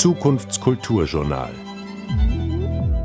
Zukunftskulturjournal. 0.00 1.50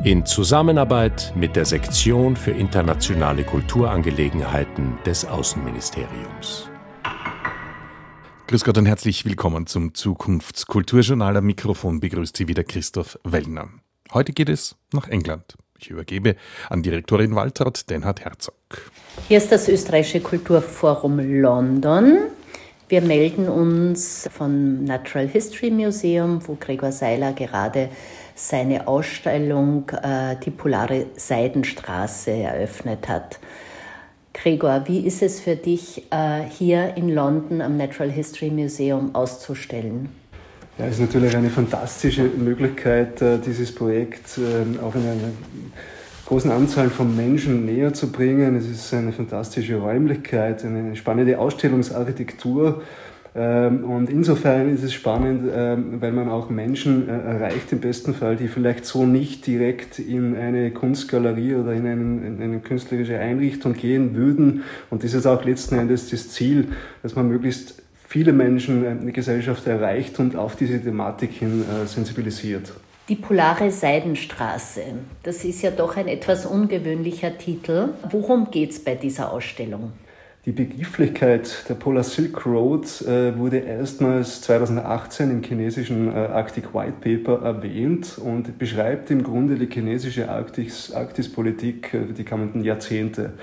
In 0.05 0.25
Zusammenarbeit 0.25 1.33
mit 1.35 1.57
der 1.57 1.65
Sektion 1.65 2.37
für 2.37 2.51
internationale 2.51 3.43
Kulturangelegenheiten 3.43 4.97
des 5.05 5.25
Außenministeriums. 5.25 6.69
Grüß 8.47 8.63
Gott 8.63 8.77
und 8.77 8.85
herzlich 8.85 9.25
willkommen 9.25 9.67
zum 9.67 9.93
Zukunftskulturjournal. 9.93 11.35
Am 11.35 11.43
Mikrofon 11.43 11.99
begrüßt 11.99 12.37
Sie 12.37 12.47
wieder 12.47 12.63
Christoph 12.63 13.19
Wellner. 13.25 13.67
Heute 14.13 14.31
geht 14.31 14.47
es 14.47 14.77
nach 14.93 15.09
England. 15.09 15.57
Ich 15.77 15.89
übergebe 15.89 16.37
an 16.69 16.81
Direktorin 16.81 17.35
Waltraud 17.35 17.89
Denhard 17.89 18.21
Herzog. 18.21 18.55
Hier 19.27 19.39
ist 19.39 19.51
das 19.51 19.67
österreichische 19.67 20.21
Kulturforum 20.21 21.19
London. 21.41 22.19
Wir 22.87 23.01
melden 23.01 23.49
uns 23.49 24.29
vom 24.31 24.83
Natural 24.83 25.27
History 25.27 25.71
Museum, 25.71 26.39
wo 26.45 26.55
Gregor 26.59 26.91
Seiler 26.91 27.33
gerade 27.33 27.89
seine 28.35 28.87
Ausstellung 28.87 29.89
äh, 29.89 30.35
Die 30.45 30.51
Polare 30.51 31.07
Seidenstraße 31.15 32.29
eröffnet 32.29 33.07
hat. 33.07 33.39
Gregor, 34.33 34.83
wie 34.85 34.99
ist 34.99 35.23
es 35.23 35.39
für 35.39 35.55
dich, 35.55 36.03
äh, 36.11 36.43
hier 36.43 36.95
in 36.95 37.09
London 37.09 37.61
am 37.61 37.75
Natural 37.75 38.11
History 38.11 38.51
Museum 38.51 39.15
auszustellen? 39.15 40.09
Ja, 40.77 40.85
es 40.85 40.95
ist 40.95 41.11
natürlich 41.11 41.35
eine 41.35 41.49
fantastische 41.49 42.23
Möglichkeit, 42.23 43.19
äh, 43.19 43.39
dieses 43.39 43.73
Projekt 43.73 44.37
ähm, 44.37 44.77
auch 44.83 44.93
in 44.93 45.01
einer 45.01 45.31
großen 46.25 46.51
Anzahl 46.51 46.89
von 46.89 47.15
Menschen 47.15 47.65
näher 47.65 47.93
zu 47.93 48.11
bringen. 48.11 48.55
Es 48.55 48.67
ist 48.67 48.93
eine 48.93 49.11
fantastische 49.11 49.75
Räumlichkeit, 49.75 50.65
eine 50.65 50.95
spannende 50.95 51.37
Ausstellungsarchitektur. 51.39 52.81
Ähm, 53.35 53.83
und 53.83 54.09
insofern 54.09 54.73
ist 54.73 54.83
es 54.83 54.93
spannend, 54.93 55.51
ähm, 55.53 56.01
weil 56.01 56.13
man 56.13 56.29
auch 56.29 56.49
Menschen 56.49 57.09
äh, 57.09 57.11
erreicht, 57.11 57.71
im 57.73 57.79
besten 57.79 58.13
Fall, 58.13 58.37
die 58.37 58.47
vielleicht 58.47 58.85
so 58.85 59.05
nicht 59.05 59.45
direkt 59.45 59.99
in 59.99 60.35
eine 60.35 60.71
Kunstgalerie 60.71 61.55
oder 61.55 61.73
in, 61.73 61.85
einen, 61.85 62.25
in 62.25 62.41
eine 62.41 62.59
künstlerische 62.59 63.19
Einrichtung 63.19 63.73
gehen 63.73 64.15
würden. 64.15 64.63
Und 64.89 65.03
das 65.03 65.13
ist 65.13 65.25
auch 65.25 65.43
letzten 65.43 65.77
Endes 65.77 66.09
das 66.09 66.29
Ziel, 66.29 66.69
dass 67.03 67.15
man 67.15 67.27
möglichst 67.27 67.83
viele 68.07 68.31
Menschen 68.31 68.87
eine 68.87 69.11
Gesellschaft 69.11 69.67
erreicht 69.67 70.19
und 70.19 70.37
auf 70.37 70.55
diese 70.55 70.81
Thematik 70.81 71.31
hin 71.31 71.63
äh, 71.63 71.85
sensibilisiert. 71.85 72.71
Die 73.07 73.15
Polare 73.15 73.69
Seidenstraße, 73.69 74.81
das 75.21 75.45
ist 75.45 75.61
ja 75.61 75.69
doch 75.69 75.95
ein 75.95 76.07
etwas 76.07 76.47
ungewöhnlicher 76.47 77.37
Titel. 77.37 77.89
Worum 78.09 78.49
geht 78.49 78.71
es 78.71 78.83
bei 78.83 78.95
dieser 78.95 79.31
Ausstellung? 79.31 79.91
Die 80.47 80.51
Begrifflichkeit 80.51 81.69
der 81.69 81.75
Polar 81.75 82.03
Silk 82.03 82.47
Road 82.47 82.85
äh, 83.03 83.37
wurde 83.37 83.57
erstmals 83.57 84.41
2018 84.41 85.29
im 85.29 85.43
chinesischen 85.43 86.07
äh, 86.07 86.17
Arctic 86.17 86.73
White 86.73 86.93
Paper 86.99 87.45
erwähnt 87.45 88.17
und 88.17 88.57
beschreibt 88.57 89.11
im 89.11 89.21
Grunde 89.21 89.53
die 89.53 89.71
chinesische 89.71 90.27
Arktis, 90.27 90.91
Arktispolitik 90.91 91.93
äh, 91.93 92.11
die 92.11 92.25
kommenden 92.25 92.63
Jahrzehnte. 92.63 93.33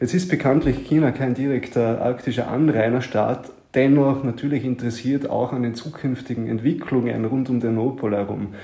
Jetzt 0.00 0.12
ist 0.12 0.28
bekanntlich 0.28 0.86
China 0.86 1.12
kein 1.12 1.32
direkter 1.32 2.02
arktischer 2.02 2.48
Anrainerstaat, 2.48 3.52
dennoch 3.74 4.22
natürlich 4.22 4.64
interessiert 4.64 5.28
auch 5.28 5.52
an 5.52 5.62
den 5.62 5.74
zukünftigen 5.74 6.46
Entwicklungen 6.48 7.24
rund 7.24 7.50
um 7.50 7.60
den 7.60 7.74
Nordpol 7.74 8.14
herum. 8.14 8.54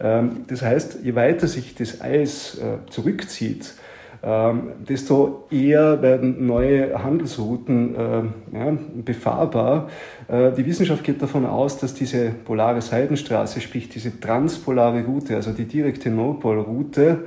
Ähm, 0.00 0.44
das 0.48 0.62
heißt, 0.62 1.00
je 1.02 1.14
weiter 1.14 1.46
sich 1.46 1.74
das 1.74 2.00
Eis 2.00 2.58
äh, 2.58 2.90
zurückzieht, 2.90 3.74
ähm, 4.22 4.72
desto 4.88 5.46
eher 5.50 6.02
werden 6.02 6.46
neue 6.46 7.02
Handelsrouten 7.02 7.94
äh, 7.94 8.56
ja, 8.56 8.78
befahrbar. 9.04 9.88
Äh, 10.28 10.52
die 10.52 10.66
Wissenschaft 10.66 11.04
geht 11.04 11.22
davon 11.22 11.46
aus, 11.46 11.78
dass 11.78 11.94
diese 11.94 12.30
polare 12.30 12.80
Seidenstraße, 12.80 13.60
sprich 13.60 13.88
diese 13.88 14.18
transpolare 14.18 15.04
Route, 15.04 15.36
also 15.36 15.52
die 15.52 15.66
direkte 15.66 16.10
Nordpolroute, 16.10 17.26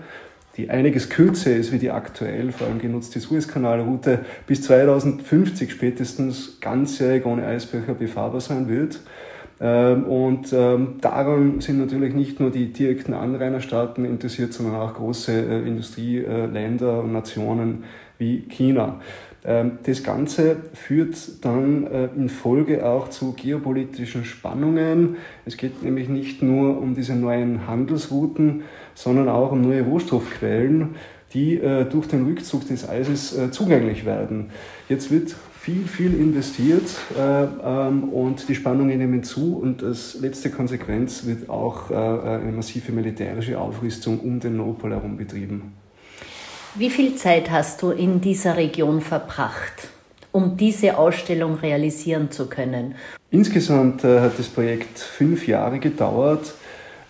die 0.58 0.70
einiges 0.70 1.10
kürzer 1.10 1.56
ist 1.56 1.72
wie 1.72 1.78
die 1.78 1.92
aktuell 1.92 2.52
vor 2.52 2.68
allem 2.68 2.80
genutzte 2.80 3.22
Suezkanalroute, 3.22 4.20
bis 4.46 4.64
2050 4.64 5.72
spätestens 5.72 6.60
ganzjährig 6.60 7.26
ohne 7.26 7.46
Eisbrecher 7.46 7.94
befahrbar 7.94 8.42
sein 8.42 8.68
wird. 8.68 9.00
Ähm, 9.62 10.04
und 10.06 10.54
ähm, 10.54 10.96
daran 11.02 11.60
sind 11.60 11.80
natürlich 11.80 12.14
nicht 12.14 12.40
nur 12.40 12.50
die 12.50 12.72
direkten 12.72 13.14
Anrainerstaaten 13.14 14.06
interessiert, 14.06 14.54
sondern 14.54 14.76
auch 14.76 14.94
große 14.94 15.34
äh, 15.34 15.68
Industrieländer 15.68 17.02
und 17.04 17.12
Nationen 17.12 17.84
wie 18.18 18.42
China. 18.48 19.00
Ähm, 19.44 19.80
das 19.84 20.04
Ganze 20.04 20.58
führt 20.74 21.44
dann 21.44 21.88
äh, 21.88 22.10
in 22.16 22.30
Folge 22.30 22.86
auch 22.86 23.10
zu 23.10 23.34
geopolitischen 23.34 24.26
Spannungen. 24.26 25.18
Es 25.46 25.58
geht 25.58 25.84
nämlich 25.84 26.10
nicht 26.10 26.42
nur 26.42 26.78
um 26.80 26.96
diese 26.96 27.16
neuen 27.16 27.68
Handelsrouten, 27.68 28.64
sondern 28.96 29.30
auch 29.30 29.52
um 29.52 29.62
neue 29.62 29.84
Rohstoffquellen, 29.84 30.96
die 31.34 31.56
äh, 31.56 31.86
durch 31.86 32.08
den 32.08 32.26
Rückzug 32.26 32.68
des 32.68 32.88
Eises 32.88 33.38
äh, 33.38 33.52
zugänglich 33.52 34.06
werden. 34.06 34.52
Jetzt 34.88 35.12
wird 35.12 35.36
viel, 35.60 35.86
viel 35.88 36.14
investiert 36.20 36.90
ähm, 37.18 38.06
und 38.10 38.48
die 38.48 38.56
Spannungen 38.56 38.98
nehmen 38.98 39.24
zu 39.24 39.58
und 39.58 39.84
als 39.84 40.18
letzte 40.22 40.50
Konsequenz 40.50 41.26
wird 41.26 41.50
auch 41.50 41.92
eine 41.92 42.52
massive 42.54 42.94
militärische 42.94 43.60
Aufrüstung 43.60 44.22
um 44.22 44.40
den 44.40 44.56
Nordpol 44.56 44.92
herum 44.92 45.18
betrieben. 45.18 45.74
Wie 46.76 46.90
viel 46.90 47.16
Zeit 47.16 47.50
hast 47.50 47.82
du 47.82 47.90
in 47.90 48.22
dieser 48.22 48.56
Region 48.56 49.02
verbracht, 49.02 49.90
um 50.32 50.56
diese 50.56 50.98
Ausstellung 50.98 51.56
realisieren 51.56 52.30
zu 52.32 52.48
können? 52.48 52.96
Insgesamt 53.32 54.04
äh, 54.04 54.20
hat 54.20 54.38
das 54.38 54.48
Projekt 54.48 55.00
fünf 55.00 55.48
Jahre 55.48 55.80
gedauert. 55.80 56.54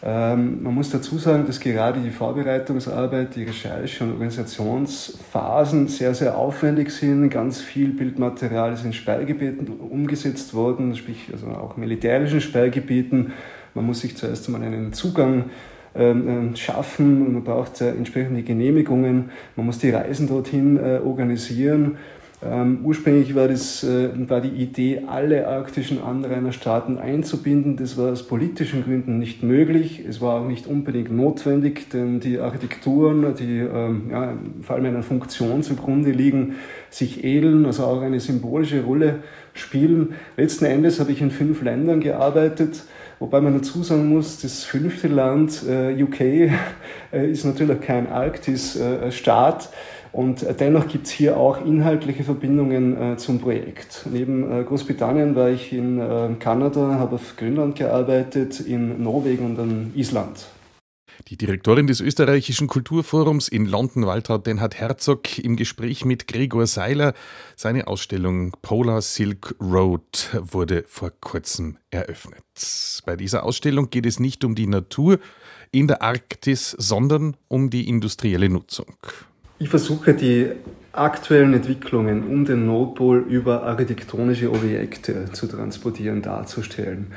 Ähm, 0.02 0.64
man 0.64 0.74
muss 0.74 0.90
dazu 0.92 1.18
sagen, 1.18 1.46
dass 1.46 1.60
gerade 1.60 2.00
die 2.00 2.10
Vorbereitungsarbeit, 2.10 3.36
die 3.36 3.44
Recherche 3.44 4.04
und 4.04 4.12
Organisationsphasen 4.14 5.90
sehr, 5.90 6.14
sehr 6.14 6.38
aufwendig 6.38 6.92
sind. 6.92 7.30
Ganz 7.30 7.60
viel 7.60 7.90
Bildmaterial 7.90 8.74
ist 8.74 8.86
in 8.86 8.94
Sperrgebieten 8.94 9.68
umgesetzt 9.68 10.54
worden, 10.54 10.96
sprich 10.96 11.30
also 11.34 11.48
auch 11.48 11.76
militärischen 11.76 12.40
Sperrgebieten. 12.40 13.34
Man 13.74 13.86
muss 13.86 14.00
sich 14.00 14.16
zuerst 14.16 14.48
einmal 14.48 14.64
einen 14.64 14.94
Zugang 14.94 15.50
ähm, 15.96 16.30
ähm, 16.30 16.56
schaffen 16.56 17.34
man 17.34 17.44
braucht 17.44 17.82
entsprechende 17.82 18.44
Genehmigungen. 18.44 19.32
Man 19.56 19.66
muss 19.66 19.80
die 19.80 19.90
Reisen 19.90 20.28
dorthin 20.28 20.78
äh, 20.78 21.00
organisieren. 21.04 21.98
Ähm, 22.42 22.80
ursprünglich 22.86 23.36
war, 23.36 23.50
das, 23.50 23.84
äh, 23.84 24.12
war 24.30 24.40
die 24.40 24.64
Idee, 24.64 25.04
alle 25.08 25.46
arktischen 25.46 26.02
Anrainerstaaten 26.02 26.98
einzubinden. 26.98 27.76
Das 27.76 27.98
war 27.98 28.14
aus 28.14 28.26
politischen 28.28 28.86
Gründen 28.86 29.20
nicht 29.20 29.44
möglich. 29.44 30.06
Es 30.08 30.22
war 30.22 30.42
auch 30.42 30.48
nicht 30.48 30.66
unbedingt 30.66 31.12
notwendig, 31.12 31.90
denn 31.90 32.22
die 32.22 32.40
Architekturen, 32.40 33.36
die 33.36 33.60
ähm, 33.60 34.10
ja, 34.10 34.38
vor 34.62 34.78
allem 34.78 34.86
einer 34.86 35.04
Funktion 35.04 35.64
zugrunde 35.64 36.12
liegen, 36.12 36.56
sich 36.90 37.26
ähneln, 37.26 37.66
also 37.66 37.84
auch 37.84 38.02
eine 38.02 38.22
symbolische 38.22 38.84
Rolle 38.84 39.16
spielen. 39.54 40.14
Letzten 40.38 40.64
Endes 40.64 41.02
habe 41.02 41.12
ich 41.12 41.22
in 41.22 41.32
fünf 41.32 41.62
Ländern 41.62 42.00
gearbeitet. 42.00 42.84
Wobei 43.20 43.42
man 43.42 43.54
dazu 43.54 43.84
sagen 43.84 44.08
muss, 44.08 44.40
das 44.42 44.64
fünfte 44.64 45.10
Land, 45.10 45.64
äh, 45.68 46.02
UK, 46.02 46.22
äh, 47.12 47.30
ist 47.30 47.44
natürlich 47.44 47.82
kein 47.82 48.08
Arktis-Staat. 48.08 49.70
Äh, 50.12 50.18
und 50.18 50.46
dennoch 50.60 50.88
gibt 50.88 51.08
es 51.08 51.12
hier 51.12 51.38
auch 51.38 51.64
inhaltliche 51.66 52.24
Verbindungen 52.24 53.14
äh, 53.14 53.18
zum 53.18 53.40
Projekt. 53.40 54.06
Neben 54.12 54.52
äh, 54.52 54.64
Großbritannien 54.64 55.36
war 55.36 55.50
ich 55.50 55.74
in 55.74 56.00
äh, 56.00 56.30
Kanada, 56.40 56.96
habe 56.96 57.16
auf 57.16 57.36
Grönland 57.38 57.76
gearbeitet, 57.76 58.60
in 58.60 59.02
Norwegen 59.04 59.46
und 59.46 59.60
in 59.60 59.92
Island. 59.96 60.48
Die 61.28 61.38
Direktorin 61.38 61.86
des 61.86 62.00
österreichischen 62.00 62.68
Kulturforums 62.68 63.50
in 63.50 63.66
London, 63.66 64.06
Waltraud 64.06 64.48
Denhard 64.48 64.80
Herzog, 64.80 65.38
im 65.38 65.58
Gespräch 65.58 66.06
mit 66.06 66.28
Gregor 66.28 66.66
Seiler. 66.66 67.14
Seine 67.56 67.88
Ausstellung 67.88 68.56
Polar 68.62 69.02
Silk 69.02 69.56
Road 69.60 70.30
wurde 70.40 70.86
vor 70.88 71.12
kurzem 71.20 71.78
eröffnet. 71.92 72.44
Bei 73.06 73.16
dieser 73.16 73.44
Ausstellung 73.44 73.90
geht 73.90 74.06
es 74.06 74.20
nicht 74.20 74.44
um 74.44 74.56
die 74.56 74.68
Natur 74.68 75.20
in 75.72 75.88
der 75.88 76.02
Arktis, 76.02 76.72
sondern 76.72 77.36
um 77.48 77.70
die 77.70 77.88
industrielle 77.88 78.50
Nutzung. 78.50 78.96
Ich 79.62 79.68
versuche 79.68 80.14
die 80.14 80.52
aktuellen 80.94 81.54
Entwicklungen 81.54 82.24
um 82.30 82.46
den 82.46 82.66
Nordpol 82.66 83.26
über 83.28 83.64
architektonische 83.64 84.50
Objekte 84.52 85.26
zu 85.34 85.48
transportieren, 85.48 86.22
darzustellen. 86.22 87.08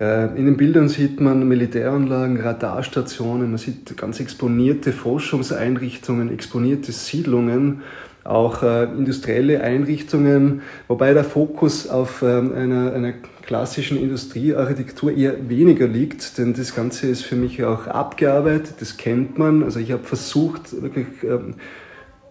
Äh, 0.00 0.36
in 0.36 0.46
den 0.46 0.56
Bildern 0.56 0.88
sieht 0.88 1.20
man 1.20 1.46
Militäranlagen, 1.46 2.40
Radarstationen, 2.40 3.50
man 3.50 3.58
sieht 3.58 3.96
ganz 3.96 4.18
exponierte 4.18 4.92
Forschungseinrichtungen, 4.92 6.32
exponierte 6.32 6.90
Siedlungen, 6.90 7.82
auch 8.24 8.64
äh, 8.64 8.82
industrielle 8.82 9.62
Einrichtungen, 9.62 10.62
wobei 10.88 11.14
der 11.14 11.24
Fokus 11.24 11.88
auf 11.88 12.22
ähm, 12.22 12.52
einer, 12.52 12.92
einer 12.94 13.12
klassischen 13.42 13.96
Industriearchitektur 13.96 15.12
eher 15.12 15.48
weniger 15.48 15.86
liegt, 15.86 16.36
denn 16.36 16.52
das 16.52 16.74
Ganze 16.74 17.06
ist 17.06 17.22
für 17.22 17.36
mich 17.36 17.62
auch 17.62 17.86
abgearbeitet, 17.86 18.74
das 18.80 18.96
kennt 18.96 19.38
man. 19.38 19.62
Also 19.62 19.78
ich 19.78 19.92
habe 19.92 20.02
versucht, 20.02 20.82
wirklich 20.82 21.06
ähm, 21.22 21.54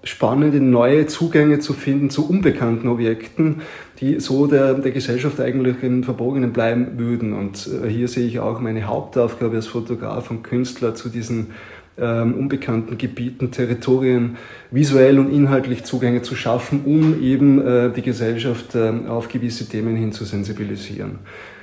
spannende 0.03 0.59
neue 0.59 1.05
Zugänge 1.05 1.59
zu 1.59 1.73
finden 1.73 2.09
zu 2.09 2.27
unbekannten 2.27 2.87
Objekten, 2.87 3.61
die 3.99 4.19
so 4.19 4.47
der, 4.47 4.73
der 4.73 4.91
Gesellschaft 4.91 5.39
eigentlich 5.39 5.83
im 5.83 6.03
Verborgenen 6.03 6.53
bleiben 6.53 6.97
würden. 6.97 7.33
Und 7.33 7.69
äh, 7.83 7.87
hier 7.87 8.07
sehe 8.07 8.25
ich 8.25 8.39
auch 8.39 8.59
meine 8.59 8.87
Hauptaufgabe 8.87 9.57
als 9.57 9.67
Fotograf 9.67 10.31
und 10.31 10.43
Künstler 10.43 10.95
zu 10.95 11.09
diesen 11.09 11.51
ähm, 11.99 12.33
unbekannten 12.33 12.97
Gebieten, 12.97 13.51
Territorien 13.51 14.37
visuell 14.71 15.19
und 15.19 15.31
inhaltlich 15.31 15.83
Zugänge 15.83 16.21
zu 16.23 16.35
schaffen, 16.35 16.81
um 16.85 17.21
eben 17.21 17.61
äh, 17.61 17.91
die 17.91 18.01
Gesellschaft 18.01 18.75
äh, 18.75 18.91
auf 19.07 19.27
gewisse 19.27 19.67
Themen 19.69 19.95
hin 19.95 20.11
zu 20.11 20.25
sensibilisieren. 20.25 21.19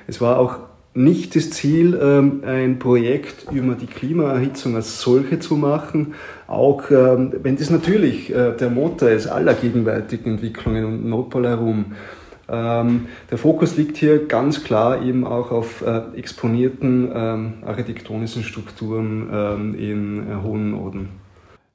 Es 0.07 0.21
war 0.21 0.39
auch 0.39 0.59
nicht 0.99 1.37
das 1.37 1.51
Ziel, 1.51 1.99
ähm, 2.01 2.43
ein 2.45 2.79
Projekt 2.79 3.47
über 3.53 3.75
die 3.75 3.87
Klimaerhitzung 3.87 4.77
als 4.77 5.01
solche 5.01 5.39
zu 5.39 5.57
machen, 5.57 6.15
auch 6.47 6.91
ähm, 6.91 7.33
wenn 7.43 7.57
das 7.57 7.71
natürlich 7.71 8.35
äh, 8.35 8.53
der 8.57 8.71
Motor 8.71 9.11
ist 9.11 9.27
aller 9.27 9.55
gegenwärtigen 9.55 10.33
Entwicklungen 10.33 10.85
und 10.85 11.09
Nordpol 11.09 11.47
herum. 11.47 11.93
Ähm, 12.51 13.07
der 13.31 13.39
Fokus 13.39 13.77
liegt 13.77 13.97
hier 13.97 14.27
ganz 14.27 14.65
klar 14.65 15.03
eben 15.03 15.25
auch 15.25 15.51
auf 15.51 15.83
äh, 15.83 16.01
exponierten 16.17 17.63
architektonischen 17.63 18.43
Strukturen 18.43 19.75
in 19.79 20.19
äh, 20.19 20.43
hohen 20.43 20.73
Norden. 20.73 21.28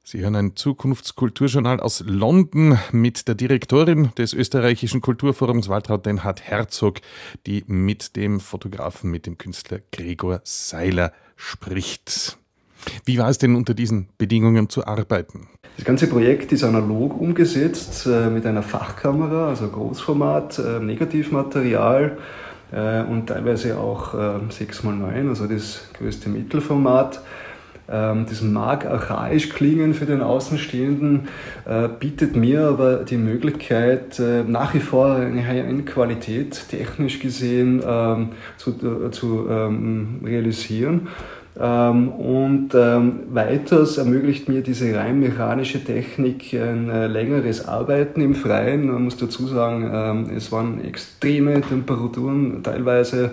Sie 0.06 0.20
hören 0.20 0.36
ein 0.36 0.54
Zukunftskulturjournal 0.54 1.80
aus 1.80 2.04
London 2.06 2.78
mit 2.92 3.26
der 3.26 3.34
Direktorin 3.34 4.10
des 4.18 4.34
österreichischen 4.34 5.00
Kulturforums 5.00 5.70
Waltraud 5.70 6.04
Denhard 6.04 6.42
Herzog, 6.42 7.00
die 7.46 7.64
mit 7.68 8.14
dem 8.14 8.38
Fotografen, 8.38 9.10
mit 9.10 9.24
dem 9.24 9.38
Künstler 9.38 9.78
Gregor 9.92 10.42
Seiler 10.44 11.14
spricht. 11.36 12.36
Wie 13.06 13.16
war 13.16 13.30
es 13.30 13.38
denn 13.38 13.56
unter 13.56 13.72
diesen 13.72 14.10
Bedingungen 14.18 14.68
zu 14.68 14.86
arbeiten? 14.86 15.48
Das 15.78 15.86
ganze 15.86 16.06
Projekt 16.06 16.52
ist 16.52 16.64
analog 16.64 17.18
umgesetzt 17.18 18.04
äh, 18.06 18.28
mit 18.28 18.44
einer 18.44 18.62
Fachkamera, 18.62 19.48
also 19.48 19.70
Großformat, 19.70 20.58
äh, 20.58 20.80
Negativmaterial 20.80 22.18
äh, 22.72 23.02
und 23.04 23.28
teilweise 23.28 23.78
auch 23.78 24.12
6x9, 24.12 25.30
also 25.30 25.46
das 25.46 25.88
größte 25.94 26.28
Mittelformat. 26.28 27.22
Ähm, 27.88 28.26
das 28.28 28.42
mag 28.42 28.86
archaisch 28.86 29.50
klingen 29.50 29.94
für 29.94 30.06
den 30.06 30.22
Außenstehenden, 30.22 31.28
äh, 31.66 31.88
bietet 31.88 32.34
mir 32.34 32.68
aber 32.68 32.98
die 32.98 33.16
Möglichkeit, 33.16 34.18
äh, 34.18 34.42
nach 34.44 34.74
wie 34.74 34.80
vor 34.80 35.16
eine 35.16 35.46
High-End-Qualität 35.46 36.68
technisch 36.70 37.18
gesehen 37.18 37.82
ähm, 37.86 38.30
zu, 38.56 38.70
äh, 38.70 39.10
zu 39.10 39.46
ähm, 39.48 40.20
realisieren. 40.24 41.08
Ähm, 41.60 42.08
und 42.08 42.70
ähm, 42.74 43.20
weiters 43.28 43.96
ermöglicht 43.96 44.48
mir 44.48 44.62
diese 44.62 44.92
rein 44.96 45.20
mechanische 45.20 45.84
Technik 45.84 46.52
ein 46.52 46.90
äh, 46.90 47.06
längeres 47.06 47.68
Arbeiten 47.68 48.20
im 48.20 48.34
Freien. 48.34 48.90
Man 48.90 49.04
muss 49.04 49.16
dazu 49.16 49.46
sagen, 49.46 49.88
ähm, 49.92 50.36
es 50.36 50.50
waren 50.50 50.82
extreme 50.84 51.60
Temperaturen, 51.60 52.62
teilweise 52.64 53.30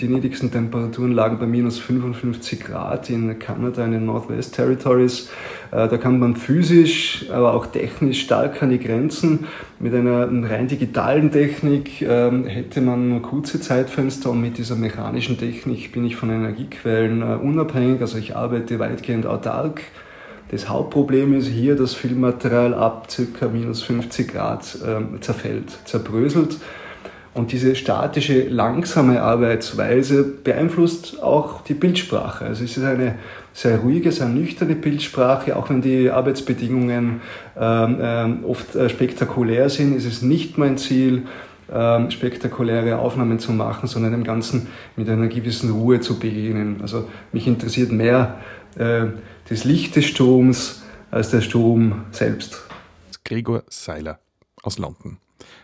die 0.00 0.08
niedrigsten 0.08 0.50
Temperaturen 0.50 1.12
lagen 1.12 1.38
bei 1.38 1.44
minus 1.44 1.78
55 1.78 2.60
Grad 2.60 3.10
in 3.10 3.38
Kanada, 3.38 3.84
in 3.84 3.92
den 3.92 4.06
Northwest 4.06 4.54
Territories. 4.54 5.28
Äh, 5.72 5.88
da 5.88 5.96
kann 5.96 6.18
man 6.18 6.36
physisch, 6.36 7.26
aber 7.30 7.54
auch 7.54 7.66
technisch 7.66 8.22
stark 8.22 8.62
an 8.62 8.70
die 8.70 8.78
Grenzen. 8.78 9.46
Mit 9.78 9.94
einer 9.94 10.28
rein 10.48 10.68
digitalen 10.68 11.30
Technik 11.30 12.00
hätte 12.00 12.80
man 12.80 13.10
nur 13.10 13.20
kurze 13.20 13.60
Zeitfenster 13.60 14.30
und 14.30 14.40
mit 14.40 14.56
dieser 14.56 14.76
mechanischen 14.76 15.36
Technik 15.36 15.92
bin 15.92 16.04
ich 16.06 16.16
von 16.16 16.30
Energiequellen 16.30 17.20
äh, 17.20 17.34
unabhängig. 17.54 18.00
Also 18.00 18.18
ich 18.18 18.36
arbeite 18.36 18.78
weitgehend 18.78 19.26
autark. 19.26 19.80
Das 20.50 20.68
Hauptproblem 20.68 21.34
ist 21.34 21.48
hier, 21.48 21.74
dass 21.74 21.94
Filmmaterial 21.94 22.74
ab 22.74 23.08
ca. 23.08 23.48
minus 23.48 23.82
50 23.82 24.32
Grad 24.32 24.78
ähm, 24.86 25.18
zerfällt, 25.20 25.70
zerbröselt. 25.84 26.58
Und 27.32 27.50
diese 27.50 27.74
statische, 27.74 28.44
langsame 28.48 29.20
Arbeitsweise 29.20 30.22
beeinflusst 30.22 31.20
auch 31.20 31.62
die 31.62 31.74
Bildsprache. 31.74 32.44
Also 32.44 32.62
es 32.62 32.76
ist 32.76 32.84
eine 32.84 33.16
sehr 33.52 33.78
ruhige, 33.78 34.12
sehr 34.12 34.28
nüchterne 34.28 34.76
Bildsprache. 34.76 35.56
Auch 35.56 35.68
wenn 35.68 35.82
die 35.82 36.10
Arbeitsbedingungen 36.10 37.20
ähm, 37.58 37.98
ähm, 38.00 38.44
oft 38.44 38.76
äh, 38.76 38.88
spektakulär 38.88 39.68
sind, 39.68 39.96
ist 39.96 40.04
es 40.04 40.22
nicht 40.22 40.58
mein 40.58 40.78
Ziel, 40.78 41.22
ähm, 41.72 42.10
spektakuläre 42.10 42.98
Aufnahmen 42.98 43.38
zu 43.38 43.52
machen, 43.52 43.88
sondern 43.88 44.12
dem 44.12 44.24
Ganzen 44.24 44.68
mit 44.96 45.08
einer 45.08 45.28
gewissen 45.28 45.70
Ruhe 45.70 46.00
zu 46.00 46.18
begegnen. 46.18 46.80
Also 46.82 47.08
mich 47.32 47.46
interessiert 47.46 47.92
mehr 47.92 48.38
äh, 48.76 49.06
das 49.48 49.64
Licht 49.64 49.96
des 49.96 50.06
Stroms 50.06 50.82
als 51.10 51.30
der 51.30 51.40
Strom 51.40 52.04
selbst. 52.10 52.64
Gregor 53.24 53.62
Seiler 53.68 54.18
aus 54.62 54.78
London. 54.78 55.18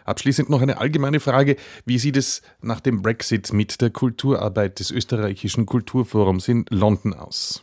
Abschließend 0.04 0.48
noch 0.50 0.62
eine 0.62 0.78
allgemeine 0.78 1.20
Frage. 1.20 1.56
Wie 1.84 1.98
sieht 1.98 2.16
es 2.16 2.42
nach 2.62 2.80
dem 2.80 3.02
Brexit 3.02 3.52
mit 3.52 3.80
der 3.80 3.90
Kulturarbeit 3.90 4.80
des 4.80 4.90
österreichischen 4.90 5.66
Kulturforums 5.66 6.48
in 6.48 6.64
London 6.70 7.14
aus? 7.14 7.62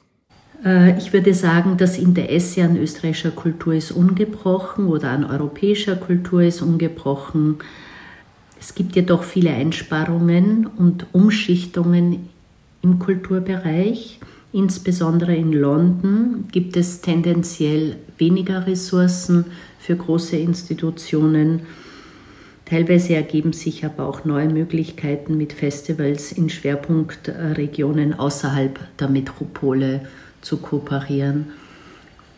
Äh, 0.64 0.98
ich 0.98 1.14
würde 1.14 1.34
sagen, 1.34 1.78
das 1.78 1.98
Interesse 1.98 2.64
an 2.64 2.78
österreichischer 2.78 3.32
Kultur 3.32 3.74
ist 3.74 3.92
ungebrochen 3.92 4.88
oder 4.88 5.10
an 5.10 5.24
europäischer 5.24 5.96
Kultur 5.96 6.44
ist 6.44 6.62
ungebrochen. 6.62 7.58
Es 8.60 8.76
gibt 8.76 8.96
jedoch 8.96 9.24
viele 9.24 9.52
Einsparungen 9.52 10.68
und 10.68 11.06
Umschichtungen 11.14 12.30
im 12.82 13.00
Kulturbereich. 13.00 14.20
Insbesondere 14.54 15.36
in 15.36 15.54
London 15.54 16.46
gibt 16.52 16.78
es 16.78 17.02
tendenziell 17.02 17.98
weniger 18.18 18.66
Ressourcen 18.66 19.46
für 19.80 19.96
große 19.96 20.38
Institutionen 20.38 21.62
Teilweise 22.70 23.16
ergeben 23.16 23.54
sich 23.54 23.86
aber 23.86 24.06
auch 24.06 24.26
neue 24.26 24.50
Möglichkeiten 24.50 25.38
mit 25.38 25.54
Festivals 25.54 26.34
in 26.34 26.50
Schwerpunktregionen 26.50 28.14
außerhalb 28.14 28.78
der 28.98 29.08
Metropole 29.08 30.02
zu 30.42 30.58
kooperieren. 30.58 31.46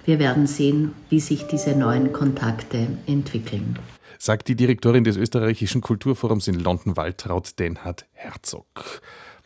Wir 0.05 0.19
werden 0.19 0.45
sehen, 0.45 0.91
wie 1.09 1.19
sich 1.19 1.47
diese 1.47 1.75
neuen 1.75 2.13
Kontakte 2.13 2.89
entwickeln. 3.07 3.79
Sagt 4.21 4.49
die 4.49 4.55
Direktorin 4.55 5.05
des 5.05 5.15
österreichischen 5.15 5.79
Kulturforums 5.79 6.49
in 6.49 6.59
London, 6.59 6.97
Waltraud 6.97 7.57
Denhard 7.57 8.05
Herzog. 8.11 9.01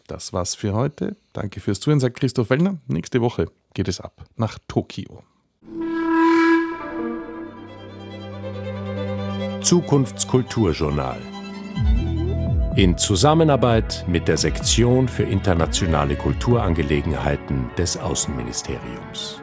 Das 0.07 0.33
war's 0.33 0.55
für 0.55 0.73
heute. 0.73 1.15
Danke 1.31 1.59
fürs 1.59 1.79
Zuhören, 1.79 1.99
sagt 1.99 2.19
Christoph 2.19 2.49
Wellner. 2.49 2.79
Nächste 2.87 3.21
Woche 3.21 3.51
geht 3.75 3.87
es 3.87 4.01
ab 4.01 4.25
nach 4.35 4.57
Tokio. 4.67 5.21
Zukunftskulturjournal. 9.61 11.21
In 12.75 12.97
Zusammenarbeit 12.97 14.03
mit 14.07 14.27
der 14.27 14.37
Sektion 14.37 15.07
für 15.07 15.23
internationale 15.23 16.15
Kulturangelegenheiten 16.15 17.69
des 17.77 17.95
Außenministeriums. 17.95 19.42